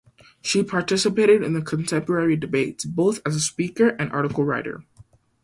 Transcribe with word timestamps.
She 0.41 0.63
participated 0.63 1.43
in 1.43 1.53
the 1.53 1.61
contemporary 1.61 2.35
debates 2.35 2.85
both 2.85 3.19
as 3.23 3.35
a 3.35 3.39
speaker 3.39 3.89
and 3.89 4.11
article 4.11 4.43
writer. 4.43 4.83